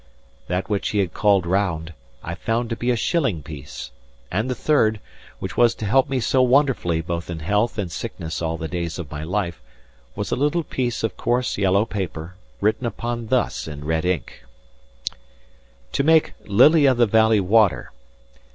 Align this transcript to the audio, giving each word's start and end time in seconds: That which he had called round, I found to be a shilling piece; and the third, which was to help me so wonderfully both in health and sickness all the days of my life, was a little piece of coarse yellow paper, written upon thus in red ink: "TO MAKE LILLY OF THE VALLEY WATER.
That 0.47 0.67
which 0.67 0.89
he 0.89 0.97
had 0.97 1.13
called 1.13 1.45
round, 1.45 1.93
I 2.23 2.33
found 2.33 2.71
to 2.71 2.75
be 2.75 2.89
a 2.89 2.95
shilling 2.95 3.43
piece; 3.43 3.91
and 4.31 4.49
the 4.49 4.55
third, 4.55 4.99
which 5.37 5.55
was 5.55 5.75
to 5.75 5.85
help 5.85 6.09
me 6.09 6.19
so 6.19 6.41
wonderfully 6.41 7.01
both 7.01 7.29
in 7.29 7.37
health 7.37 7.77
and 7.77 7.91
sickness 7.91 8.41
all 8.41 8.57
the 8.57 8.67
days 8.67 8.97
of 8.97 9.11
my 9.11 9.23
life, 9.23 9.61
was 10.15 10.31
a 10.31 10.35
little 10.35 10.63
piece 10.63 11.03
of 11.03 11.17
coarse 11.17 11.55
yellow 11.55 11.85
paper, 11.85 12.33
written 12.61 12.87
upon 12.87 13.27
thus 13.27 13.67
in 13.67 13.85
red 13.85 14.03
ink: 14.03 14.43
"TO 15.91 16.01
MAKE 16.01 16.33
LILLY 16.45 16.87
OF 16.87 16.97
THE 16.97 17.05
VALLEY 17.05 17.39
WATER. 17.41 17.91